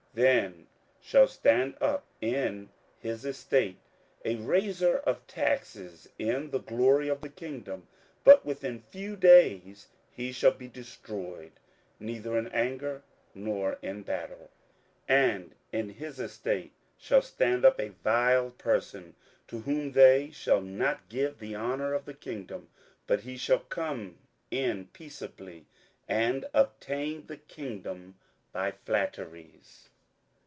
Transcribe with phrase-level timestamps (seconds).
[0.13, 0.67] 27:011:020 Then
[0.99, 2.69] shall stand up in
[2.99, 3.77] his estate
[4.25, 7.87] a raiser of taxes in the glory of the kingdom:
[8.25, 11.53] but within few days he shall be destroyed,
[11.97, 13.03] neither in anger,
[13.33, 14.49] nor in battle.
[15.07, 19.15] 27:011:021 And in his estate shall stand up a vile person,
[19.47, 22.67] to whom they shall not give the honour of the kingdom:
[23.07, 24.17] but he shall come
[24.51, 25.67] in peaceably,
[26.09, 28.15] and obtain the kingdom
[28.51, 29.87] by flatteries.